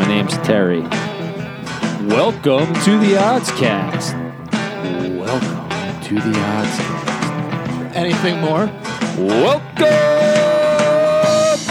My 0.00 0.08
name's 0.08 0.38
Terry. 0.38 0.80
Welcome 2.08 2.72
to 2.84 2.98
the 2.98 3.16
Oddscast. 3.18 4.14
Welcome 5.14 6.02
to 6.04 6.14
the 6.14 6.32
Oddscast. 6.32 7.94
Anything 7.94 8.40
more? 8.40 8.64
Welcome 9.18 9.84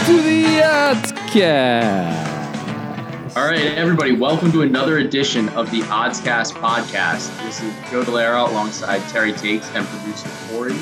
to 0.06 0.22
the 0.22 0.44
Oddscast. 0.62 2.16
All 3.36 3.48
right, 3.48 3.64
everybody, 3.76 4.12
welcome 4.12 4.52
to 4.52 4.62
another 4.62 4.98
edition 4.98 5.48
of 5.48 5.68
the 5.72 5.80
Oddscast 5.80 6.52
podcast. 6.52 7.36
This 7.44 7.60
is 7.60 7.74
Joe 7.90 8.04
Delera 8.04 8.48
alongside 8.48 9.00
Terry 9.08 9.32
Takes 9.32 9.68
and 9.74 9.84
producer 9.88 10.30
Corey. 10.48 10.74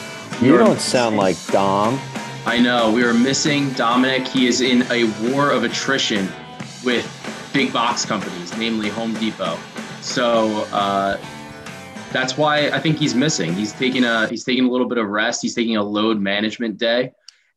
You 0.42 0.48
You're 0.48 0.58
don't 0.58 0.80
sound 0.80 1.16
like 1.16 1.42
Dom. 1.46 1.98
I 2.44 2.58
know 2.58 2.92
we 2.92 3.04
are 3.04 3.14
missing 3.14 3.70
Dominic. 3.70 4.28
He 4.28 4.46
is 4.46 4.60
in 4.60 4.82
a 4.92 5.04
war 5.32 5.50
of 5.50 5.64
attrition 5.64 6.28
with 6.84 7.17
big 7.52 7.72
box 7.72 8.04
companies, 8.04 8.56
namely 8.58 8.88
Home 8.90 9.14
Depot. 9.14 9.56
So 10.00 10.62
uh, 10.72 11.18
that's 12.12 12.36
why 12.36 12.68
I 12.70 12.78
think 12.80 12.98
he's 12.98 13.14
missing. 13.14 13.52
He's 13.54 13.72
taking 13.72 14.04
a 14.04 14.26
he's 14.28 14.44
taking 14.44 14.64
a 14.64 14.70
little 14.70 14.88
bit 14.88 14.98
of 14.98 15.08
rest. 15.08 15.42
He's 15.42 15.54
taking 15.54 15.76
a 15.76 15.82
load 15.82 16.20
management 16.20 16.78
day, 16.78 17.12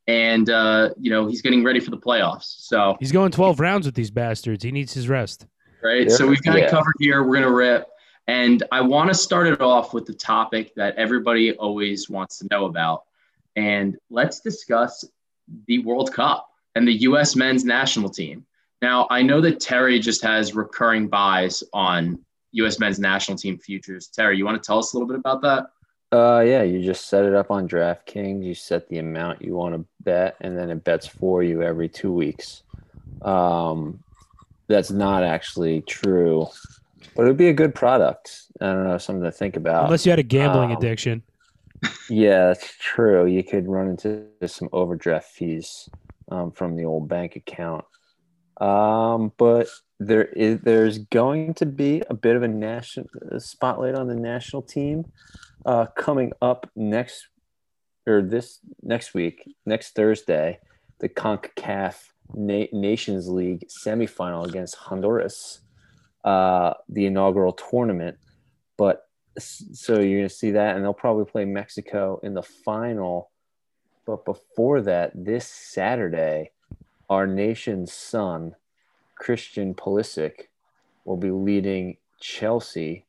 and 0.08 0.50
uh, 0.50 0.90
you 1.00 1.10
know 1.12 1.28
he's 1.28 1.42
getting 1.42 1.64
ready 1.64 1.80
for 1.80 1.92
the 1.92 1.98
playoffs. 1.98 2.44
So 2.60 2.98
He's 3.00 3.12
going 3.12 3.32
12 3.32 3.60
rounds 3.60 3.86
with 3.86 3.96
these 3.96 4.12
bastards. 4.12 4.64
He 4.64 4.72
needs 4.72 4.94
his 4.94 5.08
rest. 5.08 5.46
right? 5.84 6.10
Yeah. 6.10 6.16
So 6.16 6.28
we've 6.28 6.42
got 6.44 6.58
Yeah. 6.58 6.66
it 6.66 6.70
covered 6.72 6.96
here. 7.00 7.24
We're 7.24 7.36
gonna 7.36 7.52
rip, 7.52 7.88
and 8.28 8.64
I 8.72 8.82
want 8.82 9.10
to 9.10 9.14
start 9.14 9.48
it 9.48 9.62
off 9.62 9.94
with 9.94 10.06
the 10.06 10.14
topic 10.14 10.74
that 10.76 10.96
everybody 10.96 11.54
always 11.54 12.10
wants 12.10 12.40
to 12.40 12.48
know 12.52 12.66
about, 12.66 13.04
and 13.56 13.98
let's 14.10 14.40
discuss 14.42 15.06
the 15.68 15.80
World 15.80 16.14
Cup 16.14 16.48
and 16.76 16.88
the 16.88 16.94
U.S. 17.02 17.36
men's 17.36 17.66
national 17.66 18.10
team. 18.10 18.46
Now, 18.82 19.08
I 19.10 19.22
know 19.22 19.42
that 19.42 19.60
Terry 19.60 20.00
just 20.00 20.24
has 20.24 20.56
recurring 20.56 21.08
buys 21.08 21.64
on 21.72 22.20
U.S. 22.54 22.80
men's 22.80 23.00
national 23.00 23.38
team 23.38 23.58
futures. 23.58 24.08
Terry, 24.08 24.38
you 24.38 24.46
want 24.46 24.62
to 24.62 24.66
tell 24.66 24.80
us 24.80 24.94
a 24.94 24.98
little 24.98 25.08
bit 25.08 25.18
about 25.18 25.42
that? 25.42 25.68
Uh, 26.12 26.42
yeah, 26.42 26.64
you 26.64 26.82
just 26.84 27.08
set 27.08 27.24
it 27.24 27.34
up 27.34 27.52
on 27.52 27.70
DraftKings. 27.70 28.44
You 28.44 28.54
set 28.54 28.90
the 28.90 28.98
amount 28.98 29.42
you 29.42 29.56
want 29.56 29.76
to 29.76 29.86
bet, 30.02 30.36
and 30.42 30.58
then 30.58 30.70
it 30.70 30.84
bets 30.84 31.08
for 31.08 31.42
you 31.42 31.62
every 31.62 31.88
two 31.88 32.12
weeks. 32.12 32.64
Um, 33.22 34.04
that's 34.68 34.92
not 34.92 35.24
actually 35.24 35.82
true, 35.82 36.48
but 37.16 37.24
it 37.24 37.28
would 37.28 37.38
be 37.38 37.50
a 37.50 37.54
good 37.54 37.74
product. 37.74 38.48
I 38.60 38.66
don't 38.66 38.84
know, 38.84 38.98
something 38.98 39.24
to 39.24 39.32
think 39.32 39.56
about. 39.56 39.86
Unless 39.86 40.06
you 40.06 40.10
had 40.10 40.20
a 40.20 40.24
gambling 40.24 40.72
um, 40.72 40.78
addiction. 40.78 41.24
Yeah, 42.10 42.48
that's 42.48 42.76
true. 42.78 43.26
You 43.26 43.44
could 43.44 43.68
run 43.68 43.88
into 43.88 44.26
some 44.46 44.70
overdraft 44.72 45.32
fees 45.32 45.90
um, 46.30 46.52
from 46.52 46.76
the 46.76 46.86
old 46.86 47.08
bank 47.08 47.36
account. 47.36 47.86
Um, 48.62 49.32
but 49.38 49.68
there 50.00 50.26
is 50.26 50.62
there's 50.62 51.00
going 51.00 51.56
to 51.56 51.66
be 51.66 52.04
a 52.10 52.14
bit 52.14 52.36
of 52.36 52.44
a 52.44 52.48
national 52.48 53.08
spotlight 53.40 53.96
on 53.96 54.08
the 54.08 54.16
national 54.16 54.62
team 54.62 55.12
uh, 55.66 55.88
coming 55.98 56.32
up 56.42 56.70
next 56.76 57.28
or 58.08 58.22
this 58.22 58.60
next 58.82 59.14
week, 59.14 59.44
next 59.66 59.96
Thursday, 59.96 60.60
the 61.00 61.10
CONCACAF 61.10 61.96
Na- 62.36 62.66
Nations 62.72 63.28
League 63.30 63.68
semifinal 63.68 64.48
against 64.48 64.76
Honduras, 64.76 65.62
uh, 66.24 66.74
the 66.88 67.06
inaugural 67.06 67.54
tournament. 67.54 68.18
But 68.78 69.08
so 69.40 70.00
you're 70.00 70.20
going 70.20 70.30
to 70.30 70.36
see 70.36 70.52
that, 70.52 70.76
and 70.76 70.84
they'll 70.84 70.94
probably 70.94 71.26
play 71.26 71.46
Mexico 71.46 72.20
in 72.24 72.34
the 72.34 72.44
final. 72.44 73.32
But 74.06 74.26
before 74.26 74.82
that, 74.82 75.12
this 75.16 75.48
Saturday, 75.48 76.52
our 77.12 77.28
nation's 77.28 77.92
son, 77.92 78.56
Christian 79.16 79.76
Pulisic, 79.76 80.48
will 81.06 81.18
be 81.18 81.30
leading 81.30 81.98
Chelsea 82.20 83.06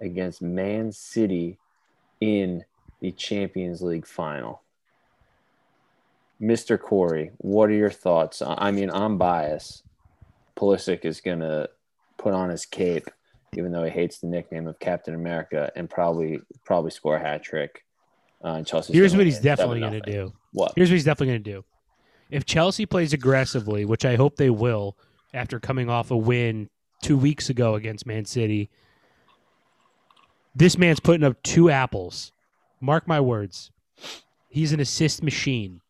against 0.00 0.42
Man 0.42 0.92
City 0.92 1.58
in 2.20 2.64
the 3.00 3.12
Champions 3.12 3.80
League 3.80 4.06
final. 4.06 4.62
Mr. 6.42 6.78
Corey, 6.78 7.30
what 7.38 7.70
are 7.70 7.74
your 7.74 7.90
thoughts? 7.90 8.42
I 8.44 8.70
mean, 8.70 8.90
I'm 8.90 9.16
biased. 9.16 9.84
Pulisic 10.56 11.04
is 11.04 11.22
going 11.22 11.40
to 11.40 11.70
put 12.18 12.34
on 12.34 12.50
his 12.50 12.66
cape 12.66 13.08
even 13.56 13.72
though 13.72 13.84
he 13.84 13.90
hates 13.90 14.18
the 14.18 14.26
nickname 14.26 14.66
of 14.66 14.78
Captain 14.78 15.14
America, 15.14 15.70
and 15.76 15.88
probably 15.88 16.40
probably 16.64 16.90
score 16.90 17.16
a 17.16 17.20
hat 17.20 17.42
trick. 17.42 17.84
Uh, 18.42 18.62
Chelsea. 18.62 18.92
Here's 18.92 19.16
what 19.16 19.24
he's 19.24 19.40
definitely 19.40 19.80
going 19.80 19.92
to 19.92 20.00
do. 20.00 20.32
What? 20.52 20.72
Here's 20.76 20.90
what 20.90 20.94
he's 20.94 21.04
definitely 21.04 21.34
going 21.34 21.44
to 21.44 21.50
do. 21.52 21.64
If 22.30 22.44
Chelsea 22.44 22.86
plays 22.86 23.12
aggressively, 23.12 23.84
which 23.84 24.04
I 24.04 24.16
hope 24.16 24.36
they 24.36 24.50
will, 24.50 24.96
after 25.32 25.60
coming 25.60 25.88
off 25.88 26.10
a 26.10 26.16
win 26.16 26.68
two 27.02 27.16
weeks 27.16 27.50
ago 27.50 27.74
against 27.74 28.06
Man 28.06 28.24
City, 28.24 28.70
this 30.54 30.78
man's 30.78 31.00
putting 31.00 31.24
up 31.24 31.40
two 31.42 31.70
apples. 31.70 32.32
Mark 32.80 33.06
my 33.06 33.20
words. 33.20 33.70
He's 34.48 34.72
an 34.72 34.80
assist 34.80 35.22
machine. 35.22 35.80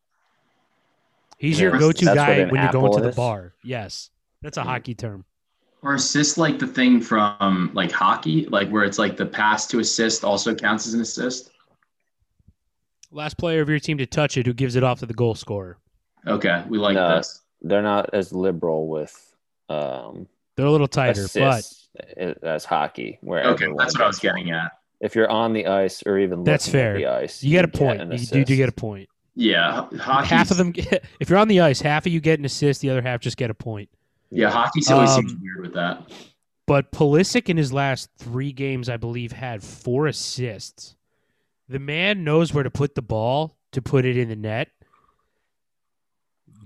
He's 1.37 1.59
your 1.59 1.77
go-to 1.77 2.05
guy 2.05 2.45
when 2.45 2.61
you're 2.61 2.71
going 2.71 2.93
to 2.93 3.01
the 3.01 3.09
is? 3.09 3.15
bar. 3.15 3.53
Yes, 3.63 4.09
that's 4.41 4.57
a 4.57 4.63
hockey 4.63 4.95
term. 4.95 5.23
Or 5.83 5.93
assist 5.93 6.37
like 6.37 6.57
the 6.59 6.67
thing 6.67 6.99
from 6.99 7.71
like 7.73 7.91
hockey, 7.91 8.47
like 8.47 8.69
where 8.69 8.83
it's 8.83 8.97
like 8.97 9.15
the 9.15 9.25
pass 9.25 9.67
to 9.67 9.79
assist 9.79 10.23
also 10.23 10.53
counts 10.55 10.87
as 10.87 10.95
an 10.95 11.01
assist. 11.01 11.51
Last 13.11 13.37
player 13.37 13.61
of 13.61 13.69
your 13.69 13.79
team 13.79 13.97
to 13.99 14.05
touch 14.05 14.35
it, 14.37 14.45
who 14.45 14.53
gives 14.53 14.75
it 14.75 14.83
off 14.83 14.99
to 14.99 15.05
the 15.05 15.13
goal 15.13 15.35
scorer. 15.35 15.77
Okay, 16.27 16.63
we 16.67 16.77
like 16.77 16.95
No. 16.95 17.17
this. 17.17 17.41
They're 17.61 17.81
not 17.81 18.09
as 18.13 18.31
liberal 18.33 18.87
with 18.87 19.33
um, 19.69 20.27
They're 20.55 20.65
a 20.65 20.71
little 20.71 20.87
tighter, 20.87 21.25
but 21.33 21.63
as 22.43 22.65
hockey. 22.65 23.17
Where 23.21 23.43
Okay, 23.47 23.67
that's 23.77 23.95
what 23.95 24.03
I 24.03 24.07
was 24.07 24.19
getting 24.19 24.47
one. 24.47 24.55
at. 24.55 24.71
If 24.99 25.15
you're 25.15 25.29
on 25.29 25.53
the 25.53 25.67
ice 25.67 26.01
or 26.05 26.17
even 26.17 26.43
That's 26.43 26.67
looking 26.67 26.79
at 26.79 26.83
fair. 26.83 26.93
the 26.95 27.05
ice, 27.07 27.43
you 27.43 27.51
get 27.51 27.65
a 27.65 27.67
point. 27.67 28.01
an 28.01 28.11
You 28.11 28.17
do, 28.19 28.43
do 28.45 28.55
get 28.55 28.69
a 28.69 28.71
point. 28.71 29.09
Yeah, 29.35 29.71
ho- 29.87 29.97
hockey. 29.97 30.27
half 30.29 30.49
of 30.51 30.57
them 30.57 30.71
get, 30.71 31.03
if 31.19 31.29
you're 31.29 31.37
on 31.37 31.47
the 31.47 31.61
ice 31.61 31.79
half 31.79 32.05
of 32.07 32.11
you 32.11 32.19
get 32.19 32.39
an 32.39 32.45
assist 32.45 32.81
the 32.81 32.89
other 32.89 33.03
half 33.03 33.19
just 33.19 33.37
get 33.37 33.51
a 33.51 33.53
point 33.53 33.87
Yeah, 34.31 34.49
hockey 34.49 34.81
always 34.91 35.11
Um, 35.11 35.27
seems 35.29 35.39
weird 35.39 35.61
with 35.61 35.73
that. 35.75 36.01
but 36.65 36.91
Pulisic 36.91 37.47
in 37.47 37.55
his 37.57 37.71
last 37.71 38.09
three 38.17 38.51
games 38.51 38.89
i 38.89 38.97
believe 38.97 39.31
had 39.31 39.61
four 39.61 40.07
assists 40.07 40.95
the 41.69 41.77
man 41.77 42.23
knows 42.23 42.51
where 42.51 42.63
to 42.63 42.71
put 42.71 42.95
the 42.95 43.03
ball 43.03 43.55
to 43.73 43.81
put 43.81 44.05
it 44.05 44.17
in 44.17 44.27
the 44.29 44.35
net 44.35 44.69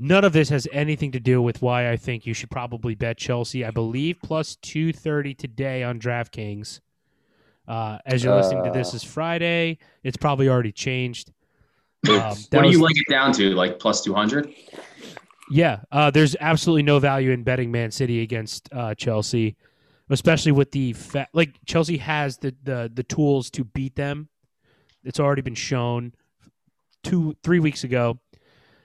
none 0.04 0.24
of 0.26 0.34
this 0.34 0.50
has 0.50 0.68
anything 0.72 1.12
to 1.12 1.20
do 1.20 1.42
with 1.42 1.62
why 1.62 1.90
i 1.92 1.96
think 1.96 2.26
you 2.26 2.34
should 2.34 2.50
probably 2.50 2.96
bet 2.96 3.18
chelsea 3.18 3.64
i 3.64 3.70
believe 3.72 4.18
plus 4.24 4.56
230 4.58 5.34
today 5.36 5.84
on 5.84 6.00
draftkings 6.00 6.80
uh, 7.68 8.00
as 8.08 8.24
you're 8.24 8.36
listening 8.36 8.64
to 8.64 8.72
this 8.72 8.94
Uh. 8.94 8.96
is 8.96 9.04
friday 9.04 9.78
it's 10.04 10.18
probably 10.18 10.50
already 10.50 10.72
changed 10.72 11.32
um, 12.10 12.16
What 12.50 12.64
do 12.64 12.70
you 12.72 12.82
like 12.82 12.98
it 12.98 13.06
down 13.12 13.32
to? 13.34 13.54
Like 13.54 13.78
plus 13.78 14.04
two 14.04 14.16
hundred? 14.16 14.52
Yeah, 15.52 15.82
uh, 15.92 16.10
there's 16.10 16.36
absolutely 16.40 16.82
no 16.82 16.98
value 16.98 17.30
in 17.30 17.44
betting 17.44 17.72
Man 17.72 17.92
City 17.92 18.24
against 18.24 18.68
uh, 18.74 18.96
Chelsea, 18.96 19.56
especially 20.10 20.52
with 20.52 20.72
the 20.72 20.94
fa- 20.94 21.28
like 21.34 21.60
Chelsea 21.68 21.98
has 21.98 22.38
the, 22.38 22.56
the 22.64 22.90
the 22.92 23.04
tools 23.04 23.52
to 23.52 23.64
beat 23.64 23.96
them. 23.96 24.30
It's 25.04 25.20
already 25.20 25.44
been 25.44 25.54
shown 25.54 26.16
two 27.04 27.36
three 27.44 27.60
weeks 27.60 27.84
ago. 27.84 28.20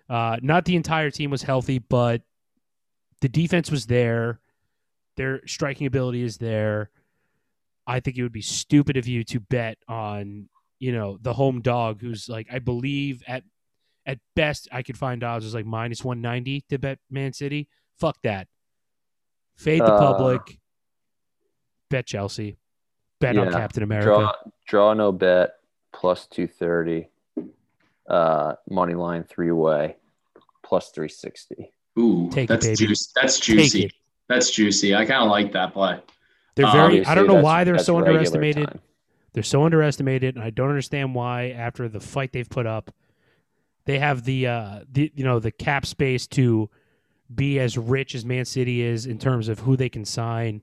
Uh, 0.09 0.37
not 0.43 0.65
the 0.65 0.77
entire 0.77 1.11
team 1.11 1.31
was 1.31 1.43
healthy, 1.43 1.79
but 1.79 2.23
the 3.21 3.29
defense 3.29 3.71
was 3.71 3.87
there. 3.87 4.41
Their 5.17 5.47
striking 5.47 5.87
ability 5.87 6.23
is 6.23 6.37
there. 6.39 6.91
I 7.87 8.01
think 8.01 8.17
it 8.17 8.23
would 8.23 8.33
be 8.33 8.43
stupid 8.43 8.97
of 8.97 9.07
you 9.09 9.25
to 9.25 9.41
bet 9.41 9.79
on 9.89 10.49
you 10.79 10.93
know 10.93 11.19
the 11.23 11.33
home 11.33 11.63
dog, 11.63 12.01
who's 12.01 12.29
like 12.29 12.47
I 12.53 12.59
believe 12.59 13.23
at 13.27 13.43
at 14.05 14.19
best 14.37 14.69
I 14.71 14.83
could 14.83 14.99
find 14.99 15.25
odds 15.25 15.45
is 15.45 15.55
like 15.55 15.67
minus 15.67 16.05
190 16.05 16.63
to 16.69 16.79
bet 16.79 16.99
Man 17.11 17.33
City. 17.33 17.69
Fuck 17.99 18.19
that. 18.23 18.47
Fade 19.57 19.81
the 19.81 19.93
Uh, 19.93 19.99
public. 19.99 20.61
Bet 21.89 22.07
Chelsea. 22.07 22.59
Bet 23.21 23.39
on 23.39 23.51
Captain 23.51 23.83
America. 23.83 24.07
Draw, 24.09 24.33
draw 24.67 24.95
no 24.95 25.11
bet 25.13 25.55
plus 25.93 26.27
two 26.27 26.47
thirty. 26.47 27.09
Uh, 28.09 28.55
money 28.69 28.95
line 28.95 29.25
three 29.25 29.51
way 29.51 29.97
plus 30.67 30.91
three 30.91 31.09
sixty. 31.09 31.71
Ooh, 31.99 32.29
Take 32.31 32.45
it, 32.45 32.49
that's 32.49 32.67
baby. 32.67 32.77
juicy. 32.77 33.11
That's 33.15 33.37
Take 33.39 33.45
juicy. 33.45 33.85
it. 33.85 33.93
That's 34.29 34.51
juicy. 34.51 34.95
I 34.95 35.05
kind 35.07 35.23
of 35.23 35.31
like 35.31 35.53
that 35.53 35.73
play. 35.73 36.01
They're 36.57 36.71
very. 36.71 37.05
I 37.07 37.15
don't 37.15 37.27
know 37.27 37.41
why 37.41 37.65
they're 37.65 37.79
so 37.79 37.97
underestimated. 37.99 38.67
time. 38.67 38.81
They're 39.33 39.43
so 39.43 39.63
underestimated, 39.65 40.35
and 40.35 40.45
I 40.45 40.51
don't 40.51 40.69
understand 40.69 41.15
why. 41.15 41.51
After 41.51 41.89
the 41.89 42.01
fight 42.01 42.33
they've 42.33 42.49
put 42.49 42.67
up, 42.67 42.91
they 43.85 43.99
have 43.99 44.25
the 44.25 44.47
uh, 44.47 44.81
the 44.91 45.13
you 45.15 45.25
know 45.25 45.39
the 45.39 45.51
cap 45.53 45.87
space 45.87 46.27
to 46.29 46.69
be 47.35 47.59
as 47.59 47.77
rich 47.77 48.15
as 48.15 48.25
Man 48.25 48.45
City 48.45 48.83
is 48.83 49.07
in 49.07 49.19
terms 49.19 49.49
of 49.49 49.61
who 49.61 49.77
they 49.77 49.89
can 49.89 50.05
sign. 50.05 50.63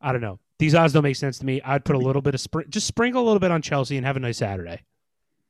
I 0.00 0.12
don't 0.12 0.20
know. 0.20 0.38
These 0.58 0.74
odds 0.74 0.92
don't 0.92 1.02
make 1.02 1.16
sense 1.16 1.38
to 1.38 1.46
me. 1.46 1.60
I'd 1.64 1.84
put 1.84 1.96
a 1.96 1.98
little 1.98 2.22
bit 2.22 2.34
of 2.34 2.40
spr- 2.40 2.68
just 2.68 2.86
sprinkle 2.86 3.22
a 3.22 3.24
little 3.24 3.40
bit 3.40 3.50
on 3.50 3.62
Chelsea 3.62 3.96
and 3.96 4.04
have 4.06 4.16
a 4.16 4.20
nice 4.20 4.38
Saturday. 4.38 4.80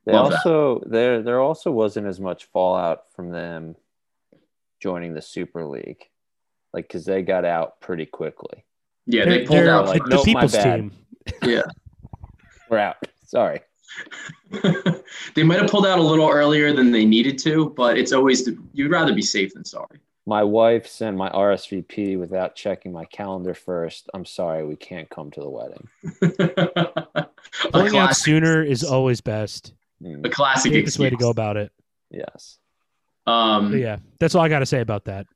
They 0.06 0.12
Love 0.12 0.30
that. 0.30 0.36
also 0.46 0.82
there 0.86 1.22
there 1.22 1.40
also 1.40 1.70
wasn't 1.70 2.06
as 2.06 2.18
much 2.18 2.46
fallout 2.46 3.12
from 3.14 3.30
them 3.30 3.76
joining 4.80 5.12
the 5.14 5.22
Super 5.22 5.64
League. 5.66 6.04
like 6.72 6.86
because 6.88 7.04
they 7.04 7.22
got 7.22 7.44
out 7.44 7.80
pretty 7.80 8.06
quickly. 8.06 8.64
Yeah, 9.06 9.24
They're- 9.24 9.46
pulled 9.46 9.58
they're 9.58 9.70
out 9.70 9.84
the, 9.86 9.90
like 9.92 10.04
the 10.04 10.10
nope, 10.16 10.24
people's 10.24 10.52
team. 10.52 10.92
yeah. 11.42 11.62
We're 12.70 12.78
out. 12.78 12.96
Sorry. 13.26 13.60
they 15.34 15.42
might 15.42 15.60
have 15.60 15.70
pulled 15.70 15.86
out 15.86 15.98
a 15.98 16.02
little 16.02 16.28
earlier 16.28 16.72
than 16.74 16.90
they 16.92 17.04
needed 17.06 17.38
to, 17.38 17.70
but 17.70 17.96
it's 17.98 18.12
always 18.12 18.48
you'd 18.74 18.90
rather 18.90 19.14
be 19.14 19.22
safe 19.22 19.54
than 19.54 19.64
sorry. 19.64 19.98
My 20.26 20.42
wife 20.42 20.86
sent 20.86 21.16
my 21.16 21.30
RSVP 21.30 22.18
without 22.18 22.54
checking 22.54 22.92
my 22.92 23.06
calendar 23.06 23.54
first. 23.54 24.10
I'm 24.12 24.26
sorry, 24.26 24.66
we 24.66 24.76
can't 24.76 25.08
come 25.08 25.30
to 25.30 25.40
the 25.40 25.48
wedding. 25.48 25.88
Pulling 27.72 27.96
out 27.96 28.14
sooner 28.14 28.62
is 28.62 28.84
always 28.84 29.22
best. 29.22 29.72
Mm, 30.02 30.24
a 30.24 30.28
classic 30.30 30.72
Safest 30.72 30.98
way 30.98 31.10
to 31.10 31.16
go 31.16 31.30
about 31.30 31.56
it. 31.56 31.72
yes. 32.10 32.58
Um, 33.26 33.72
But 33.72 33.80
yeah, 33.80 33.98
that's 34.20 34.34
all 34.34 34.42
I 34.42 34.48
got 34.48 34.60
to 34.60 34.66
say 34.66 34.80
about 34.80 35.04
that. 35.04 35.26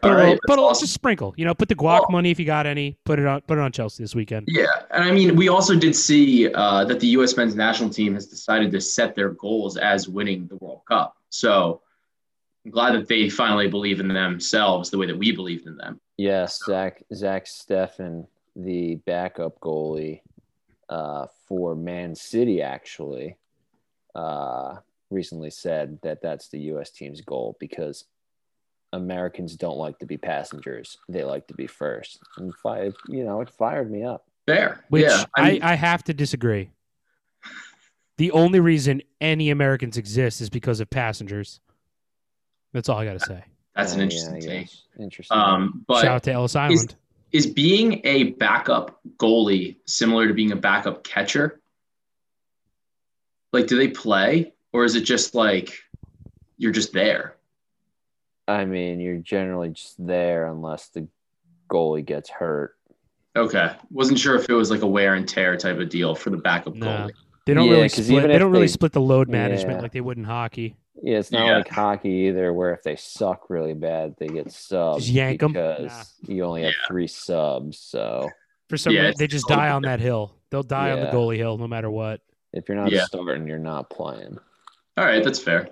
Put 0.00 0.10
all 0.10 0.12
a 0.12 0.16
little, 0.16 0.30
that's 0.30 0.40
put 0.46 0.58
a, 0.58 0.62
awesome. 0.62 0.84
just 0.84 0.94
sprinkle. 0.94 1.34
You 1.36 1.44
know, 1.44 1.54
put 1.54 1.68
the 1.68 1.74
guac 1.74 2.00
Well- 2.00 2.06
money 2.10 2.30
if 2.30 2.38
you 2.40 2.46
got 2.46 2.66
any. 2.66 2.96
Put 3.04 3.18
it 3.18 3.26
on. 3.26 3.42
Put 3.42 3.58
it 3.58 3.60
on 3.60 3.72
Chelsea 3.72 4.02
this 4.02 4.14
weekend. 4.14 4.46
Yeah, 4.48 4.66
and 4.90 5.04
I 5.04 5.10
mean, 5.10 5.36
we 5.36 5.48
also 5.48 5.74
did 5.76 5.94
see 5.94 6.50
uh, 6.54 6.84
that 6.86 6.98
the 7.00 7.08
U.S. 7.08 7.36
men's 7.36 7.54
national 7.54 7.90
team 7.90 8.14
has 8.14 8.26
decided 8.26 8.70
to 8.72 8.80
set 8.80 9.14
their 9.14 9.30
goals 9.30 9.76
as 9.76 10.08
winning 10.08 10.46
the 10.46 10.56
World 10.56 10.80
Cup. 10.88 11.14
So 11.28 11.82
I'm 12.64 12.70
glad 12.70 12.94
that 12.94 13.06
they 13.08 13.28
finally 13.28 13.68
believe 13.68 14.00
in 14.00 14.08
themselves 14.08 14.88
the 14.90 14.96
way 14.96 15.06
that 15.06 15.18
we 15.18 15.32
believed 15.32 15.66
in 15.66 15.76
them. 15.76 16.00
Yes, 16.16 16.58
Zach 16.64 17.02
Zach 17.12 17.44
Steffen, 17.44 18.26
the 18.56 18.94
backup 19.04 19.60
goalie 19.60 20.22
uh, 20.88 21.26
for 21.48 21.74
Man 21.74 22.14
City, 22.14 22.62
actually 22.62 23.36
uh, 24.14 24.76
recently 25.10 25.50
said 25.50 25.98
that 26.02 26.22
that's 26.22 26.48
the 26.48 26.60
U.S. 26.60 26.90
team's 26.90 27.20
goal 27.20 27.56
because 27.60 28.04
Americans 28.92 29.56
don't 29.56 29.78
like 29.78 29.98
to 30.00 30.06
be 30.06 30.16
passengers; 30.16 30.98
they 31.08 31.24
like 31.24 31.46
to 31.48 31.54
be 31.54 31.66
first. 31.66 32.18
And 32.36 32.54
fi- 32.62 32.92
you 33.08 33.24
know, 33.24 33.40
it 33.40 33.50
fired 33.50 33.90
me 33.90 34.04
up. 34.04 34.26
Fair, 34.46 34.84
Which 34.88 35.04
yeah. 35.04 35.24
I, 35.36 35.52
mean, 35.52 35.62
I 35.62 35.74
have 35.74 36.02
to 36.04 36.14
disagree. 36.14 36.70
The 38.18 38.32
only 38.32 38.60
reason 38.60 39.02
any 39.20 39.50
Americans 39.50 39.96
exist 39.96 40.40
is 40.40 40.50
because 40.50 40.80
of 40.80 40.90
passengers. 40.90 41.60
That's 42.72 42.88
all 42.88 42.98
I 42.98 43.04
got 43.04 43.14
to 43.14 43.20
say. 43.20 43.44
that's 43.74 43.94
an 43.94 44.00
interesting 44.00 44.42
yeah, 44.42 44.48
take. 44.48 44.68
Interesting. 44.98 45.38
Um, 45.38 45.84
but 45.86 46.02
Shout 46.02 46.16
out 46.16 46.22
to 46.24 46.32
Ellis 46.32 46.56
Island. 46.56 46.94
is 47.32 47.46
being 47.46 48.00
a 48.04 48.24
backup 48.34 49.00
goalie 49.16 49.76
similar 49.86 50.28
to 50.28 50.34
being 50.34 50.52
a 50.52 50.56
backup 50.56 51.04
catcher? 51.04 51.61
Like, 53.52 53.66
do 53.66 53.76
they 53.76 53.88
play, 53.88 54.52
or 54.72 54.84
is 54.84 54.94
it 54.94 55.02
just 55.02 55.34
like 55.34 55.78
you're 56.58 56.72
just 56.72 56.92
there? 56.92 57.36
I 58.48 58.64
mean, 58.64 58.98
you're 59.00 59.18
generally 59.18 59.70
just 59.70 60.04
there 60.04 60.46
unless 60.46 60.88
the 60.88 61.06
goalie 61.68 62.04
gets 62.04 62.30
hurt. 62.30 62.76
Okay, 63.36 63.72
wasn't 63.90 64.18
sure 64.18 64.36
if 64.36 64.48
it 64.48 64.54
was 64.54 64.70
like 64.70 64.82
a 64.82 64.86
wear 64.86 65.14
and 65.14 65.28
tear 65.28 65.56
type 65.56 65.78
of 65.78 65.88
deal 65.88 66.14
for 66.14 66.30
the 66.30 66.36
backup 66.36 66.74
No. 66.74 66.86
goalie. 66.86 67.10
They 67.46 67.54
don't 67.54 67.66
Yeah, 67.66 67.72
really 67.72 67.88
'cause 67.88 68.04
split. 68.04 68.18
even 68.18 68.30
They 68.30 68.38
don't 68.38 68.52
really 68.52 68.64
they- 68.64 68.72
split 68.72 68.92
the 68.92 69.00
load 69.00 69.28
management 69.28 69.78
Yeah. 69.78 69.82
like 69.82 69.92
they 69.92 70.00
would 70.00 70.16
in 70.18 70.24
hockey. 70.24 70.76
Yeah, 71.02 71.18
it's 71.18 71.32
not 71.32 71.46
Yeah. 71.46 71.56
like 71.58 71.68
hockey 71.68 72.10
either, 72.28 72.52
where 72.52 72.72
if 72.72 72.82
they 72.84 72.94
suck 72.96 73.50
really 73.50 73.74
bad, 73.74 74.14
they 74.18 74.28
get 74.28 74.46
subbed 74.48 74.98
Just 74.98 75.08
yank 75.08 75.42
'em? 75.42 75.52
because 75.52 76.14
you 76.28 76.44
only 76.44 76.62
have 76.62 76.72
Yeah. 76.72 76.86
three 76.88 77.06
subs. 77.08 77.78
So 77.78 78.28
For 78.68 78.76
some 78.78 78.94
Yeah, 78.94 79.02
reason, 79.06 79.16
they 79.18 79.26
just 79.26 79.48
die 79.48 79.68
on 79.70 79.82
that 79.82 80.00
hill. 80.00 80.34
They'll 80.50 80.62
die 80.62 80.92
on 80.92 81.00
the 81.00 81.06
goalie 81.06 81.36
hill 81.36 81.58
no 81.58 81.66
matter 81.68 81.90
what. 81.90 82.20
If 82.52 82.68
you're 82.68 82.76
not 82.76 82.90
Yeah. 82.90 83.04
starting, 83.04 83.46
you're 83.46 83.58
not 83.58 83.90
playing. 83.90 84.38
All 84.96 85.04
right, 85.04 85.22
that's 85.24 85.38
fair. 85.38 85.68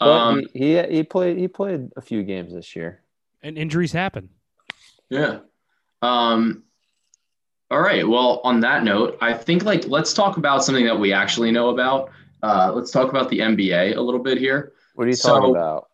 Um, 0.00 0.42
he, 0.52 0.76
he 0.76 0.82
he 0.96 1.02
played 1.04 1.36
he 1.38 1.46
played 1.48 1.90
a 1.96 2.00
few 2.00 2.22
games 2.24 2.52
this 2.52 2.74
year. 2.74 3.00
And 3.42 3.56
injuries 3.58 3.92
happen. 3.92 4.28
Yeah. 5.10 5.40
Um, 6.00 6.64
all 7.70 7.80
right. 7.80 8.06
Well, 8.06 8.40
on 8.44 8.60
that 8.60 8.82
note, 8.84 9.18
I 9.20 9.32
think 9.34 9.64
like 9.64 9.86
let's 9.86 10.12
talk 10.12 10.36
about 10.36 10.64
something 10.64 10.84
that 10.86 10.98
we 10.98 11.12
actually 11.12 11.50
know 11.52 11.68
about. 11.70 12.10
Uh, 12.42 12.72
let's 12.74 12.90
talk 12.90 13.08
about 13.10 13.28
the 13.28 13.38
NBA 13.38 13.96
a 13.96 14.00
little 14.00 14.20
bit 14.22 14.38
here. 14.38 14.72
What 14.94 15.04
are 15.04 15.08
you 15.08 15.14
So- 15.14 15.28
talking 15.38 15.50
about? 15.50 15.88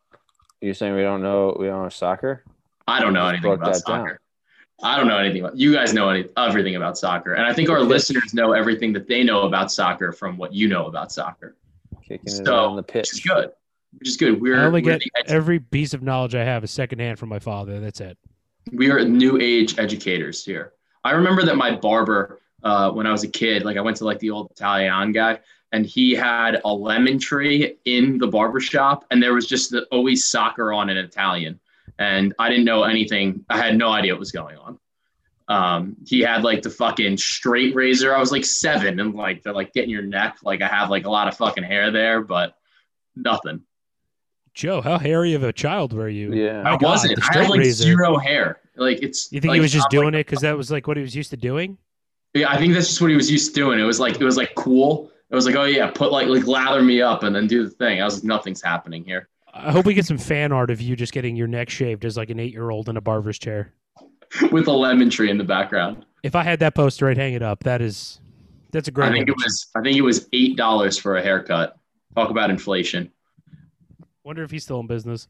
You're 0.60 0.74
saying 0.74 0.94
we 0.96 1.02
don't 1.02 1.22
know 1.22 1.56
we 1.58 1.66
don't 1.66 1.82
know 1.84 1.88
soccer? 1.88 2.42
I 2.88 3.00
don't 3.00 3.12
know 3.12 3.26
anything 3.28 3.52
about 3.52 3.74
that 3.74 3.84
down. 3.86 4.18
Soccer. 4.80 4.92
I 4.92 4.96
don't 4.98 5.08
know 5.08 5.18
anything 5.18 5.40
about. 5.42 5.56
You 5.56 5.72
guys 5.72 5.92
know 5.94 6.08
any, 6.08 6.26
everything 6.36 6.76
about 6.76 6.98
soccer, 6.98 7.34
and 7.34 7.44
I 7.46 7.52
think 7.52 7.68
our 7.70 7.80
listeners 7.80 8.34
know 8.34 8.52
everything 8.52 8.92
that 8.94 9.06
they 9.08 9.22
know 9.24 9.42
about 9.42 9.70
soccer 9.72 10.12
from 10.12 10.36
what 10.36 10.52
you 10.52 10.68
know 10.68 10.86
about 10.86 11.12
soccer, 11.12 11.56
Kicking 12.02 12.20
it 12.26 12.44
So, 12.46 12.54
on 12.70 12.76
the 12.76 12.82
which 12.82 13.12
is 13.12 13.20
pitch. 13.20 13.28
good. 13.28 13.52
Which 13.98 14.08
is 14.08 14.16
good. 14.16 14.40
We're 14.40 14.60
I 14.60 14.64
only 14.66 14.82
we're 14.82 14.98
get 14.98 15.02
every 15.26 15.60
piece 15.60 15.94
of 15.94 16.02
knowledge 16.02 16.34
I 16.34 16.44
have 16.44 16.62
is 16.64 16.70
secondhand 16.70 17.18
from 17.18 17.28
my 17.30 17.38
father. 17.38 17.80
That's 17.80 18.00
it. 18.00 18.18
we 18.72 18.90
are 18.90 19.02
new 19.04 19.38
age 19.40 19.78
educators 19.78 20.44
here. 20.44 20.72
I 21.04 21.12
remember 21.12 21.42
that 21.44 21.56
my 21.56 21.74
barber, 21.74 22.40
uh, 22.62 22.90
when 22.90 23.06
I 23.06 23.12
was 23.12 23.24
a 23.24 23.28
kid, 23.28 23.64
like 23.64 23.76
I 23.76 23.80
went 23.80 23.96
to 23.98 24.04
like 24.04 24.18
the 24.18 24.30
old 24.30 24.50
Italian 24.50 25.12
guy, 25.12 25.38
and 25.72 25.86
he 25.86 26.14
had 26.14 26.60
a 26.64 26.72
lemon 26.72 27.18
tree 27.18 27.76
in 27.86 28.18
the 28.18 28.26
barber 28.26 28.60
shop, 28.60 29.06
and 29.10 29.22
there 29.22 29.32
was 29.32 29.46
just 29.46 29.70
the, 29.70 29.84
always 29.90 30.24
soccer 30.24 30.72
on 30.72 30.90
in 30.90 30.96
Italian, 30.98 31.58
and 31.98 32.34
I 32.38 32.48
didn't 32.48 32.64
know 32.64 32.84
anything. 32.84 33.44
I 33.48 33.58
had 33.58 33.76
no 33.76 33.90
idea 33.90 34.12
what 34.12 34.20
was 34.20 34.32
going 34.32 34.56
on. 34.56 34.78
Um, 35.48 35.96
he 36.06 36.20
had 36.20 36.44
like 36.44 36.62
the 36.62 36.70
fucking 36.70 37.16
straight 37.16 37.74
razor. 37.74 38.14
I 38.14 38.20
was 38.20 38.30
like 38.30 38.44
seven, 38.44 39.00
and 39.00 39.14
like 39.14 39.42
they're 39.42 39.54
like 39.54 39.72
getting 39.72 39.90
your 39.90 40.02
neck. 40.02 40.38
Like 40.42 40.60
I 40.62 40.68
have 40.68 40.90
like 40.90 41.06
a 41.06 41.10
lot 41.10 41.26
of 41.26 41.36
fucking 41.36 41.64
hair 41.64 41.90
there, 41.90 42.20
but 42.20 42.54
nothing. 43.16 43.62
Joe, 44.54 44.80
how 44.80 44.98
hairy 44.98 45.34
of 45.34 45.44
a 45.44 45.52
child 45.52 45.92
were 45.92 46.08
you? 46.08 46.34
Yeah. 46.34 46.62
My 46.62 46.72
I 46.72 46.76
God, 46.76 46.82
wasn't. 46.82 47.16
the 47.16 47.28
I 47.32 47.38
had 47.38 47.48
like 47.48 47.60
razor. 47.60 47.84
zero 47.84 48.18
hair. 48.18 48.60
Like 48.76 49.02
it's. 49.02 49.32
You 49.32 49.40
think 49.40 49.50
like, 49.50 49.56
he 49.56 49.60
was 49.60 49.72
just 49.72 49.86
I'm, 49.90 49.96
like, 49.96 50.02
doing 50.04 50.14
it 50.14 50.26
because 50.26 50.42
that 50.42 50.56
was 50.56 50.70
like 50.70 50.86
what 50.86 50.96
he 50.96 51.02
was 51.02 51.14
used 51.14 51.30
to 51.30 51.36
doing? 51.36 51.78
Yeah, 52.34 52.50
I 52.50 52.58
think 52.58 52.74
that's 52.74 52.88
just 52.88 53.00
what 53.00 53.10
he 53.10 53.16
was 53.16 53.30
used 53.30 53.54
to 53.54 53.60
doing. 53.60 53.80
It 53.80 53.84
was 53.84 53.98
like 53.98 54.20
it 54.20 54.24
was 54.24 54.36
like 54.36 54.54
cool. 54.54 55.10
It 55.30 55.34
was 55.34 55.46
like, 55.46 55.56
oh 55.56 55.64
yeah, 55.64 55.90
put 55.90 56.12
like 56.12 56.26
like 56.26 56.46
lather 56.46 56.82
me 56.82 57.00
up 57.00 57.22
and 57.22 57.34
then 57.34 57.46
do 57.46 57.64
the 57.64 57.70
thing. 57.70 58.02
I 58.02 58.04
was 58.04 58.16
like, 58.16 58.24
nothing's 58.24 58.60
happening 58.62 59.04
here. 59.04 59.28
I 59.58 59.72
hope 59.72 59.86
we 59.86 59.94
get 59.94 60.06
some 60.06 60.18
fan 60.18 60.52
art 60.52 60.70
of 60.70 60.80
you 60.80 60.94
just 60.96 61.12
getting 61.12 61.36
your 61.36 61.46
neck 61.48 61.68
shaved 61.68 62.04
as 62.04 62.16
like 62.16 62.30
an 62.30 62.38
eight 62.38 62.52
year 62.52 62.70
old 62.70 62.88
in 62.88 62.96
a 62.96 63.00
barber's 63.00 63.38
chair. 63.38 63.72
With 64.52 64.66
a 64.68 64.72
lemon 64.72 65.10
tree 65.10 65.30
in 65.30 65.38
the 65.38 65.44
background. 65.44 66.04
If 66.22 66.34
I 66.36 66.42
had 66.42 66.60
that 66.60 66.74
poster, 66.74 67.08
I'd 67.08 67.16
hang 67.16 67.34
it 67.34 67.42
up. 67.42 67.64
That 67.64 67.80
is, 67.80 68.20
that's 68.72 68.88
a 68.88 68.90
great. 68.90 69.08
I 69.08 69.12
think 69.12 69.28
it 69.28 69.34
was 69.36 69.66
I 69.76 69.80
think 69.80 69.96
it 69.96 70.02
was 70.02 70.28
eight 70.32 70.56
dollars 70.56 70.98
for 70.98 71.16
a 71.16 71.22
haircut. 71.22 71.76
Talk 72.14 72.30
about 72.30 72.50
inflation. 72.50 73.10
Wonder 74.24 74.42
if 74.42 74.50
he's 74.50 74.64
still 74.64 74.80
in 74.80 74.86
business. 74.86 75.28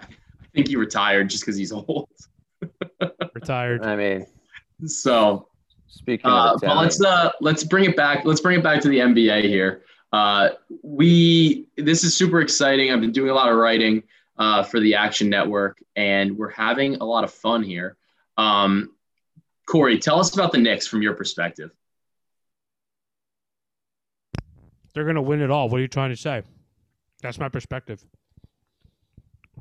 I 0.00 0.06
think 0.54 0.68
he 0.68 0.76
retired 0.76 1.30
just 1.30 1.42
because 1.44 1.56
he's 1.56 1.72
old. 1.72 2.08
Retired. 3.34 3.84
I 3.84 3.96
mean, 3.96 4.26
So 4.86 5.48
speaking 5.88 6.30
Uh, 6.30 6.54
of 6.54 6.60
but 6.60 6.76
let's 6.76 7.02
uh, 7.02 7.30
let's 7.40 7.64
bring 7.64 7.84
it 7.84 7.96
back. 7.96 8.24
Let's 8.24 8.40
bring 8.40 8.58
it 8.58 8.62
back 8.62 8.80
to 8.82 8.88
the 8.88 8.98
NBA 8.98 9.44
here. 9.44 9.82
Uh, 10.14 10.50
we 10.84 11.66
this 11.76 12.04
is 12.04 12.16
super 12.16 12.40
exciting. 12.40 12.92
I've 12.92 13.00
been 13.00 13.10
doing 13.10 13.30
a 13.30 13.34
lot 13.34 13.50
of 13.50 13.56
writing 13.58 14.04
uh, 14.38 14.62
for 14.62 14.78
the 14.78 14.94
Action 14.94 15.28
Network, 15.28 15.82
and 15.96 16.38
we're 16.38 16.52
having 16.52 16.94
a 16.96 17.04
lot 17.04 17.24
of 17.24 17.32
fun 17.32 17.64
here. 17.64 17.96
Um, 18.36 18.92
Corey, 19.66 19.98
tell 19.98 20.20
us 20.20 20.32
about 20.32 20.52
the 20.52 20.58
Knicks 20.58 20.86
from 20.86 21.02
your 21.02 21.14
perspective. 21.14 21.72
They're 24.94 25.04
gonna 25.04 25.20
win 25.20 25.42
it 25.42 25.50
all. 25.50 25.68
What 25.68 25.78
are 25.78 25.82
you 25.82 25.88
trying 25.88 26.10
to 26.10 26.16
say? 26.16 26.44
That's 27.20 27.40
my 27.40 27.48
perspective. 27.48 28.00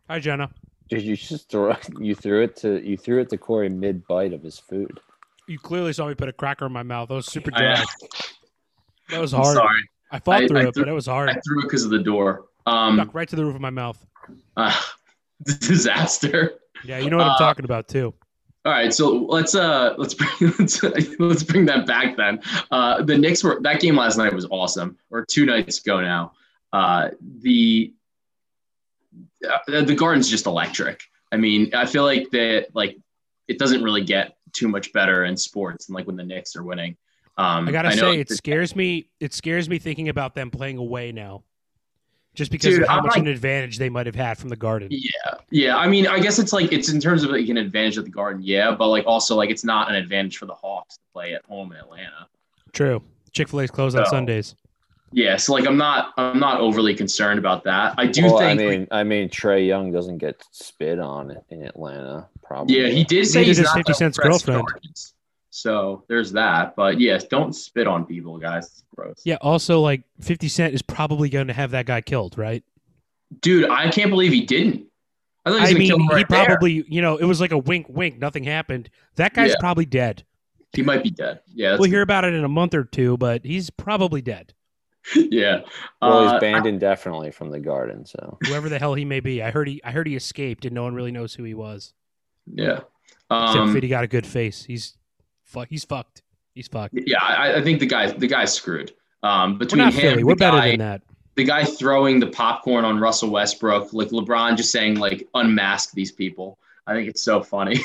Hi, 0.07 0.19
Jenna. 0.19 0.51
Did 0.87 1.01
you 1.01 1.15
just 1.15 1.49
throw 1.49 1.75
you 1.99 2.13
threw 2.13 2.43
it 2.43 2.55
to 2.57 2.79
you 2.87 2.95
threw 2.95 3.21
it 3.21 3.29
to 3.31 3.39
Corey 3.39 3.69
mid 3.69 4.05
bite 4.05 4.33
of 4.33 4.43
his 4.43 4.59
food? 4.59 4.99
You 5.47 5.57
clearly 5.57 5.93
saw 5.93 6.07
me 6.07 6.13
put 6.13 6.29
a 6.29 6.33
cracker 6.33 6.67
in 6.67 6.71
my 6.71 6.83
mouth. 6.83 7.09
That 7.09 7.15
was 7.15 7.25
super 7.25 7.49
I 7.55 7.59
dry. 7.59 7.85
That 9.09 9.19
was 9.19 9.33
I'm 9.33 9.41
hard. 9.41 9.55
sorry, 9.55 9.89
I 10.13 10.19
fought 10.19 10.43
I- 10.43 10.47
through 10.47 10.59
I 10.59 10.61
it, 10.67 10.73
threw- 10.73 10.83
but 10.83 10.89
it 10.89 10.93
was 10.93 11.07
hard. 11.07 11.29
I 11.29 11.33
threw 11.45 11.59
it 11.59 11.63
because 11.63 11.83
of 11.83 11.91
the 11.91 11.99
door. 11.99 12.45
Um, 12.65 12.95
Stuck 12.95 13.13
right 13.13 13.27
to 13.27 13.35
the 13.35 13.43
roof 13.43 13.55
of 13.55 13.61
my 13.61 13.69
mouth. 13.71 14.05
uh, 14.55 14.73
disaster. 15.59 16.53
Yeah, 16.85 16.99
you 16.99 17.09
know 17.09 17.17
what 17.17 17.27
Uh, 17.27 17.31
I'm 17.31 17.37
talking 17.37 17.65
about 17.65 17.87
too. 17.87 18.13
All 18.65 18.71
right, 18.71 18.93
so 18.93 19.09
let's 19.25 19.55
uh 19.55 19.93
let's 19.97 20.13
bring 20.19 20.53
let's, 20.57 20.81
let's 21.19 21.43
bring 21.43 21.65
that 21.65 21.85
back 21.85 22.15
then. 22.15 22.39
Uh, 22.71 23.01
the 23.03 23.17
Knicks 23.17 23.43
were 23.43 23.59
that 23.63 23.81
game 23.81 23.95
last 23.97 24.17
night 24.17 24.33
was 24.33 24.45
awesome, 24.49 24.97
or 25.11 25.25
two 25.25 25.45
nights 25.45 25.79
ago 25.79 25.99
now. 25.99 26.31
Uh, 26.71 27.09
the 27.41 27.93
uh, 29.45 29.81
the 29.81 29.95
Garden's 29.95 30.29
just 30.29 30.45
electric. 30.45 31.01
I 31.31 31.37
mean, 31.37 31.73
I 31.75 31.85
feel 31.85 32.03
like 32.03 32.29
that 32.31 32.67
like 32.73 32.97
it 33.49 33.59
doesn't 33.59 33.83
really 33.83 34.03
get 34.03 34.37
too 34.53 34.69
much 34.69 34.93
better 34.93 35.25
in 35.25 35.35
sports 35.35 35.87
than 35.87 35.95
like 35.95 36.07
when 36.07 36.15
the 36.15 36.23
Knicks 36.23 36.55
are 36.55 36.63
winning. 36.63 36.95
Um, 37.37 37.67
I 37.67 37.71
gotta 37.71 37.89
know 37.95 38.11
say, 38.13 38.19
it 38.19 38.29
scares 38.29 38.75
me. 38.75 39.09
It 39.19 39.33
scares 39.33 39.67
me 39.67 39.79
thinking 39.79 40.09
about 40.09 40.35
them 40.35 40.51
playing 40.51 40.77
away 40.77 41.11
now, 41.11 41.43
just 42.35 42.51
because 42.51 42.73
Dude, 42.75 42.83
of 42.83 42.89
how 42.89 42.97
I'm 42.97 43.03
much 43.03 43.11
like- 43.13 43.21
an 43.21 43.27
advantage 43.27 43.77
they 43.79 43.89
might 43.89 44.05
have 44.05 44.15
had 44.15 44.37
from 44.37 44.49
the 44.49 44.55
Garden. 44.55 44.89
Yeah, 44.91 45.09
yeah. 45.49 45.77
I 45.77 45.87
mean, 45.87 46.05
I 46.07 46.19
guess 46.19 46.37
it's 46.37 46.53
like 46.53 46.71
it's 46.71 46.89
in 46.89 46.99
terms 46.99 47.23
of 47.23 47.31
like 47.31 47.47
an 47.49 47.57
advantage 47.57 47.97
of 47.97 48.05
the 48.05 48.11
Garden, 48.11 48.41
yeah, 48.43 48.71
but 48.75 48.89
like 48.89 49.05
also 49.07 49.35
like 49.35 49.49
it's 49.49 49.63
not 49.63 49.89
an 49.89 49.95
advantage 49.95 50.37
for 50.37 50.45
the 50.45 50.53
Hawks 50.53 50.95
to 50.95 51.01
play 51.11 51.33
at 51.33 51.43
home 51.45 51.71
in 51.71 51.79
Atlanta. 51.79 52.27
True. 52.71 53.01
Chick 53.31 53.49
Fil 53.49 53.61
A's 53.61 53.71
closed 53.71 53.97
on 53.97 54.05
Sundays. 54.05 54.55
Yeah, 55.11 55.37
so 55.37 55.53
like 55.53 55.65
I'm 55.67 55.77
not 55.77 56.13
I'm 56.17 56.39
not 56.39 56.59
overly 56.59 56.93
concerned 56.95 57.39
about 57.39 57.63
that. 57.65 57.95
I 57.97 58.05
do 58.07 58.23
Well, 58.25 58.37
think 58.39 58.59
I 58.61 58.63
mean, 58.63 58.87
I 58.91 59.03
mean, 59.03 59.29
Trae 59.29 59.65
Young 59.67 59.91
doesn't 59.91 60.17
get 60.19 60.43
spit 60.51 60.99
on 60.99 61.35
in 61.49 61.63
Atlanta. 61.63 62.27
Probably. 62.43 62.79
yeah, 62.79 62.87
he 62.89 63.03
did 63.03 63.25
say 63.25 63.39
Neither 63.39 63.47
he's 63.47 63.57
does 63.57 63.65
not 63.65 63.75
50 63.77 63.93
Cent's 63.93 64.17
girlfriend. 64.19 64.63
charges. 64.67 65.13
So 65.55 66.03
there's 66.09 66.31
that. 66.31 66.75
But 66.75 66.99
yes, 66.99 67.25
don't 67.25 67.53
spit 67.53 67.85
on 67.85 68.05
people, 68.05 68.39
guys. 68.39 68.65
It's 68.65 68.83
gross. 68.95 69.21
Yeah. 69.23 69.37
Also, 69.39 69.81
like 69.81 70.01
50 70.21 70.47
Cent 70.47 70.73
is 70.73 70.81
probably 70.81 71.29
going 71.29 71.45
to 71.45 71.53
have 71.53 71.69
that 71.71 71.85
guy 71.85 72.01
killed, 72.01 72.39
right? 72.39 72.63
Dude, 73.39 73.69
I 73.69 73.91
can't 73.91 74.09
believe 74.09 74.31
he 74.31 74.41
didn't. 74.45 74.87
I 75.45 75.51
thought 75.51 75.55
he 75.57 75.61
was 75.61 75.69
I 75.69 75.73
gonna 75.73 75.85
kill 75.85 75.97
mean, 75.99 76.05
him 76.05 76.09
he 76.09 76.15
right 76.15 76.29
there. 76.29 76.45
probably, 76.45 76.83
you 76.87 77.01
know, 77.03 77.17
it 77.17 77.25
was 77.25 77.39
like 77.39 77.51
a 77.51 77.57
wink, 77.59 77.85
wink. 77.87 78.17
Nothing 78.17 78.43
happened. 78.43 78.89
That 79.15 79.35
guy's 79.35 79.51
Yeah. 79.51 79.55
probably 79.59 79.85
dead. 79.85 80.23
He 80.71 80.81
might 80.81 81.03
be 81.03 81.11
dead. 81.11 81.41
Yeah, 81.53 81.77
We'll 81.79 81.89
hear 81.89 82.01
about 82.01 82.25
it 82.25 82.33
in 82.33 82.43
a 82.43 82.47
month 82.49 82.73
or 82.73 82.83
two, 82.83 83.15
but 83.17 83.45
he's 83.45 83.69
probably 83.69 84.23
dead. 84.23 84.55
yeah. 85.15 85.59
Well, 86.01 86.29
Uh, 86.29 86.31
he's 86.31 86.39
banned 86.39 86.65
indefinitely 86.65 87.29
from 87.29 87.51
the 87.51 87.59
Garden. 87.59 88.07
So 88.07 88.39
Whoever 88.47 88.69
the 88.69 88.79
hell 88.79 88.95
he 88.95 89.05
may 89.05 89.19
be. 89.19 89.43
I 89.43 89.51
heard 89.51 89.67
he, 89.67 89.83
I 89.83 89.91
heard 89.91 90.07
he 90.07 90.15
escaped, 90.15 90.65
and 90.65 90.73
no 90.73 90.81
one 90.81 90.95
really 90.95 91.11
knows 91.11 91.35
who 91.35 91.43
he 91.43 91.53
was. 91.53 91.93
yeah. 92.47 92.79
Except 93.29 93.57
Um, 93.59 93.73
Fitty 93.73 93.87
got 93.87 94.03
a 94.03 94.07
good 94.07 94.25
face. 94.25 94.63
He's 94.63 94.97
fuck. 95.53 95.69
He's 95.69 95.85
fucked. 95.85 96.21
He's 96.53 96.67
fucked. 96.67 96.95
yeah, 97.05 97.19
I, 97.21 97.57
I 97.57 97.61
think 97.61 97.79
the 97.79 97.85
guy 97.85 98.11
the 98.11 98.27
guy's 98.27 98.53
screwed. 98.53 98.91
Um, 99.23 99.53
We're 99.53 99.59
between 99.59 99.79
not 99.79 99.93
him, 99.93 100.01
Philly. 100.01 100.23
We're 100.23 100.35
better 100.35 100.57
guy, 100.57 100.71
than 100.71 100.79
that. 100.79 101.01
the 101.35 101.45
guy 101.45 101.63
throwing 101.63 102.19
the 102.19 102.27
popcorn 102.27 102.83
on 102.83 102.99
Russell 102.99 103.29
Westbrook, 103.29 103.93
like 103.93 104.09
LeBron 104.09 104.57
just 104.57 104.71
saying 104.71 104.95
like 104.99 105.27
unmask 105.33 105.93
these 105.93 106.11
people. 106.11 106.59
I 106.85 106.93
think 106.93 107.07
it's 107.07 107.21
so 107.21 107.41
funny. 107.41 107.79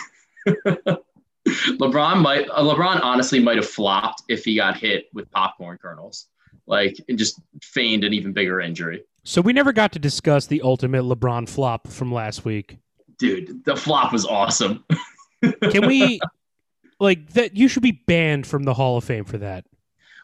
LeBron 0.47 2.21
might 2.21 2.49
uh, 2.51 2.63
LeBron 2.63 3.01
honestly 3.03 3.39
might 3.39 3.57
have 3.57 3.69
flopped 3.69 4.23
if 4.29 4.45
he 4.45 4.57
got 4.57 4.77
hit 4.77 5.09
with 5.15 5.31
popcorn 5.31 5.79
kernels, 5.79 6.27
like 6.67 6.99
and 7.09 7.19
just 7.19 7.41
feigned 7.63 8.05
an 8.05 8.13
even 8.13 8.33
bigger 8.33 8.61
injury. 8.61 9.05
So 9.25 9.41
we 9.41 9.53
never 9.53 9.73
got 9.73 9.93
to 9.93 9.99
discuss 9.99 10.47
the 10.47 10.63
ultimate 10.63 11.05
LeBron 11.05 11.49
flop 11.49 11.89
from 11.89 12.13
last 12.13 12.45
week. 12.45 12.79
Dude, 13.19 13.65
the 13.65 13.77
flop 13.77 14.13
was 14.13 14.25
awesome. 14.25 14.85
Can 15.71 15.87
we, 15.87 16.19
like, 17.01 17.31
that? 17.31 17.57
You 17.57 17.69
should 17.69 17.83
be 17.83 18.03
banned 18.07 18.47
from 18.47 18.65
the 18.65 18.75
Hall 18.75 18.97
of 18.97 19.05
Fame 19.05 19.25
for 19.25 19.39
that. 19.39 19.65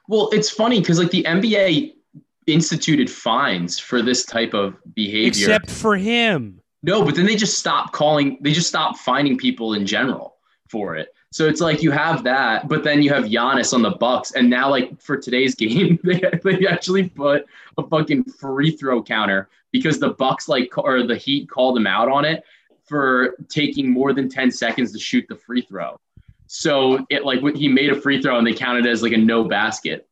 Well, 0.09 0.29
it's 0.33 0.51
funny 0.51 0.81
because 0.81 0.99
like 0.99 1.11
the 1.11 1.25
NBA 1.25 1.95
instituted 2.47 3.11
fines 3.11 3.79
for 3.79 4.03
this 4.03 4.25
type 4.25 4.55
of 4.55 4.77
behavior. 4.95 5.29
Except 5.29 5.71
for 5.71 5.97
him. 5.97 6.61
No, 6.83 7.03
but 7.03 7.15
then 7.15 7.25
they 7.25 7.37
just 7.37 7.59
stop 7.59 7.93
calling. 7.93 8.39
They 8.43 8.53
just 8.53 8.69
stop 8.69 8.99
finding 8.99 9.39
people 9.39 9.75
in 9.75 9.87
general 9.87 10.37
for 10.69 10.97
it. 10.97 11.09
So 11.33 11.49
it's 11.49 11.61
like 11.61 11.83
you 11.83 11.91
have 11.91 12.23
that, 12.25 12.69
but 12.69 12.85
then 12.85 13.03
you 13.03 13.11
have 13.11 13.25
Giannis 13.25 13.73
on 13.73 13.83
the 13.83 13.91
Bucks, 13.91 14.33
and 14.33 14.49
now 14.49 14.71
like 14.71 15.01
for 15.01 15.17
today's 15.17 15.55
game, 15.65 15.99
they, 16.05 16.21
they 16.43 16.67
actually 16.67 17.09
put 17.09 17.47
a 17.79 17.87
fucking 17.89 18.25
free 18.25 18.71
throw 18.71 19.03
counter 19.03 19.49
because 19.73 19.99
the 19.99 20.11
Bucks 20.11 20.49
like 20.49 20.77
or 20.77 21.07
the 21.07 21.17
Heat 21.17 21.49
called 21.49 21.77
him 21.77 21.87
out 21.87 22.09
on 22.09 22.25
it 22.25 22.45
for 22.85 23.35
taking 23.49 23.91
more 23.91 24.13
than 24.13 24.29
ten 24.29 24.51
seconds 24.51 24.93
to 24.93 24.99
shoot 24.99 25.25
the 25.29 25.37
free 25.37 25.63
throw. 25.63 25.97
So 26.47 27.05
it 27.11 27.25
like 27.25 27.41
he 27.57 27.69
made 27.69 27.91
a 27.91 28.01
free 28.01 28.21
throw 28.21 28.39
and 28.39 28.47
they 28.47 28.55
counted 28.55 28.87
it 28.87 28.91
as 28.91 29.03
like 29.03 29.13
a 29.13 29.17
no 29.17 29.45
basket, 29.45 30.09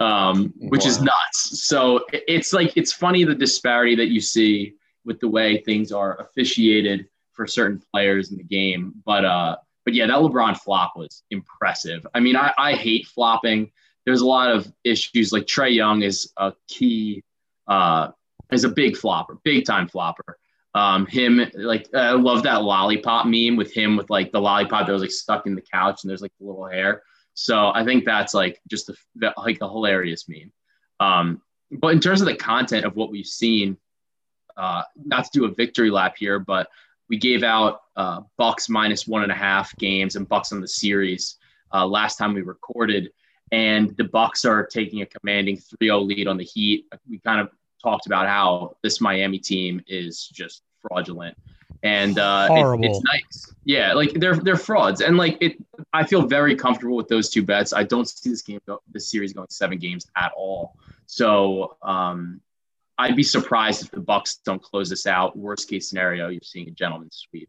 um, 0.00 0.52
which 0.58 0.86
is 0.86 1.00
nuts. 1.00 1.64
So 1.64 2.04
it's 2.12 2.52
like 2.52 2.76
it's 2.76 2.92
funny 2.92 3.24
the 3.24 3.34
disparity 3.34 3.94
that 3.96 4.08
you 4.08 4.20
see 4.20 4.74
with 5.04 5.20
the 5.20 5.28
way 5.28 5.62
things 5.62 5.92
are 5.92 6.20
officiated 6.20 7.08
for 7.32 7.46
certain 7.46 7.82
players 7.92 8.30
in 8.32 8.38
the 8.38 8.44
game. 8.44 8.94
But 9.04 9.24
uh, 9.24 9.56
but 9.84 9.94
yeah, 9.94 10.06
that 10.06 10.16
LeBron 10.16 10.58
flop 10.58 10.94
was 10.96 11.22
impressive. 11.30 12.06
I 12.12 12.20
mean, 12.20 12.36
I, 12.36 12.52
I 12.58 12.72
hate 12.72 13.06
flopping. 13.06 13.70
There's 14.04 14.20
a 14.20 14.26
lot 14.26 14.50
of 14.50 14.70
issues. 14.84 15.32
Like 15.32 15.44
Trae 15.44 15.72
Young 15.72 16.02
is 16.02 16.32
a 16.36 16.52
key, 16.68 17.22
uh, 17.68 18.10
is 18.50 18.64
a 18.64 18.68
big 18.68 18.96
flopper, 18.96 19.38
big 19.44 19.64
time 19.64 19.88
flopper. 19.88 20.38
Um, 20.76 21.06
him 21.06 21.40
like 21.54 21.88
I 21.94 22.10
love 22.10 22.42
that 22.42 22.62
lollipop 22.62 23.24
meme 23.24 23.56
with 23.56 23.72
him 23.72 23.96
with 23.96 24.10
like 24.10 24.30
the 24.30 24.40
lollipop 24.42 24.86
that 24.86 24.92
was 24.92 25.00
like 25.00 25.10
stuck 25.10 25.46
in 25.46 25.54
the 25.54 25.62
couch 25.62 26.02
and 26.02 26.10
there's 26.10 26.20
like 26.20 26.34
the 26.38 26.44
little 26.44 26.66
hair. 26.66 27.02
So 27.32 27.72
I 27.74 27.82
think 27.82 28.04
that's 28.04 28.34
like 28.34 28.60
just 28.68 28.90
a, 28.90 28.94
like 29.38 29.58
a 29.62 29.68
hilarious 29.68 30.28
meme. 30.28 30.52
Um, 31.00 31.40
but 31.70 31.94
in 31.94 32.00
terms 32.00 32.20
of 32.20 32.26
the 32.26 32.36
content 32.36 32.84
of 32.84 32.94
what 32.94 33.10
we've 33.10 33.24
seen, 33.24 33.78
uh, 34.58 34.82
not 35.02 35.24
to 35.24 35.30
do 35.32 35.44
a 35.46 35.54
victory 35.54 35.90
lap 35.90 36.14
here, 36.18 36.38
but 36.38 36.68
we 37.08 37.16
gave 37.16 37.42
out 37.42 37.80
uh, 37.96 38.20
Bucks 38.36 38.68
minus 38.68 39.06
one 39.06 39.22
and 39.22 39.32
a 39.32 39.36
half 39.36 39.74
games 39.76 40.14
and 40.14 40.28
Bucks 40.28 40.52
on 40.52 40.60
the 40.60 40.68
series 40.68 41.36
uh, 41.72 41.86
last 41.86 42.16
time 42.16 42.34
we 42.34 42.42
recorded, 42.42 43.12
and 43.50 43.96
the 43.96 44.04
Bucks 44.04 44.44
are 44.44 44.66
taking 44.66 45.00
a 45.00 45.06
commanding 45.06 45.56
3-0 45.56 46.06
lead 46.06 46.28
on 46.28 46.36
the 46.36 46.44
Heat. 46.44 46.86
We 47.08 47.18
kind 47.18 47.40
of 47.40 47.50
talked 47.82 48.06
about 48.06 48.26
how 48.26 48.76
this 48.82 49.00
Miami 49.00 49.38
team 49.38 49.82
is 49.86 50.28
just 50.28 50.62
fraudulent, 50.82 51.36
and 51.82 52.18
uh, 52.18 52.46
it- 52.50 52.54
it's 52.84 53.02
nice. 53.04 53.54
Yeah, 53.64 53.92
like 53.94 54.12
they're 54.14 54.36
they're 54.36 54.56
frauds, 54.56 55.00
and 55.00 55.16
like 55.16 55.38
it. 55.40 55.56
I 55.92 56.04
feel 56.04 56.22
very 56.26 56.54
comfortable 56.56 56.96
with 56.96 57.08
those 57.08 57.28
two 57.30 57.42
bets. 57.42 57.72
I 57.72 57.82
don't 57.82 58.08
see 58.08 58.30
this 58.30 58.42
game, 58.42 58.60
go, 58.66 58.80
this 58.92 59.08
series 59.10 59.32
going 59.32 59.46
seven 59.50 59.78
games 59.78 60.06
at 60.16 60.32
all. 60.36 60.76
So 61.06 61.76
um, 61.82 62.40
I'd 62.98 63.16
be 63.16 63.22
surprised 63.22 63.82
if 63.84 63.90
the 63.90 64.00
Bucks 64.00 64.36
don't 64.44 64.62
close 64.62 64.88
this 64.88 65.06
out. 65.06 65.36
Worst 65.36 65.68
case 65.68 65.88
scenario, 65.88 66.28
you're 66.28 66.40
seeing 66.42 66.68
a 66.68 66.70
gentleman's 66.72 67.26
sweep. 67.28 67.48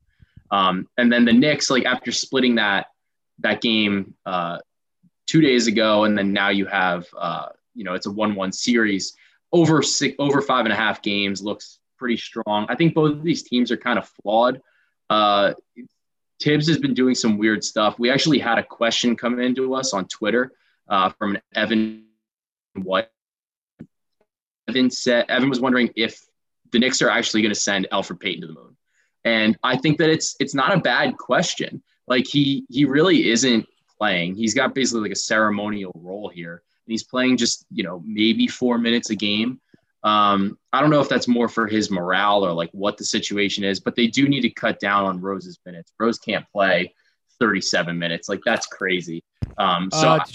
Um, 0.52 0.88
and 0.98 1.12
then 1.12 1.26
the 1.26 1.34
Knicks, 1.34 1.70
like 1.70 1.86
after 1.86 2.12
splitting 2.12 2.56
that 2.56 2.88
that 3.40 3.62
game 3.62 4.14
uh, 4.26 4.58
two 5.26 5.42
days 5.42 5.68
ago, 5.68 6.06
and 6.06 6.18
then 6.18 6.32
now 6.34 6.50
you 6.50 6.66
have 6.66 7.06
uh, 7.18 7.48
you 7.76 7.84
know 7.84 7.94
it's 7.94 8.06
a 8.08 8.12
one-one 8.12 8.52
series 8.52 9.16
over 9.52 9.82
six 9.82 10.16
over 10.20 10.42
five 10.42 10.66
and 10.66 10.74
a 10.74 10.76
half 10.76 11.02
games 11.02 11.42
looks 11.42 11.80
pretty 11.98 12.18
strong. 12.18 12.66
I 12.70 12.76
think 12.76 12.94
both 12.94 13.12
of 13.12 13.24
these 13.24 13.44
teams 13.44 13.72
are 13.72 13.78
kind 13.78 13.98
of 13.98 14.08
flawed. 14.22 14.62
Uh, 15.10 15.54
Thibs 16.42 16.68
has 16.68 16.78
been 16.78 16.94
doing 16.94 17.16
some 17.16 17.38
weird 17.38 17.64
stuff. 17.64 17.98
We 17.98 18.12
actually 18.12 18.40
had 18.40 18.60
a 18.60 18.64
question 18.64 19.16
come 19.16 19.40
into 19.40 19.74
us 19.74 19.94
on 19.94 20.08
Twitter 20.08 20.52
uh, 20.88 21.10
from 21.10 21.38
Evan 21.56 22.06
White. 22.76 23.08
Evan 24.68 24.90
said 24.92 25.26
Evan 25.30 25.50
was 25.50 25.60
wondering 25.60 25.90
if 25.96 26.22
the 26.72 26.80
Knicks 26.80 27.02
are 27.02 27.10
actually 27.10 27.42
going 27.42 27.54
to 27.54 27.60
send 27.60 27.88
Elfrid 27.92 28.20
Payton 28.20 28.42
to 28.42 28.48
the 28.48 28.54
moon, 28.54 28.76
and 29.24 29.58
I 29.64 29.78
think 29.78 29.98
that 30.00 30.10
it's 30.10 30.36
it's 30.40 30.54
not 30.54 30.76
a 30.76 30.80
bad 30.80 31.18
question. 31.18 31.82
Like 32.08 32.28
he 32.28 32.66
he 32.70 32.86
really 32.86 33.30
isn't 33.30 33.66
playing. 33.98 34.36
He's 34.36 34.54
got 34.54 34.76
basically 34.76 35.02
like 35.02 35.12
a 35.12 35.16
ceremonial 35.16 35.94
role 35.96 36.30
here, 36.30 36.62
and 36.88 36.92
he's 36.94 37.04
playing 37.04 37.38
just 37.38 37.66
you 37.70 37.84
know 37.84 38.02
maybe 38.06 38.48
four 38.48 38.78
minutes 38.78 39.10
a 39.10 39.16
game. 39.16 39.60
Um, 40.04 40.58
I 40.72 40.80
don't 40.80 40.90
know 40.90 41.02
if 41.02 41.10
that's 41.10 41.28
more 41.28 41.50
for 41.50 41.68
his 41.68 41.92
morale 41.92 42.46
or 42.46 42.54
like 42.54 42.70
what 42.72 42.98
the 42.98 43.04
situation 43.04 43.64
is, 43.64 43.80
but 43.80 43.96
they 43.96 44.08
do 44.08 44.28
need 44.30 44.42
to 44.42 44.50
cut 44.50 44.80
down 44.80 45.06
on 45.06 45.20
Rose's 45.20 45.60
minutes. 45.66 45.92
Rose 46.00 46.18
can't 46.18 46.46
play 46.52 46.94
37 47.40 47.98
minutes. 47.98 48.30
Like 48.30 48.42
that's 48.46 48.68
crazy. 48.68 49.24
Um, 49.58 49.90
so 49.92 50.10
uh, 50.12 50.20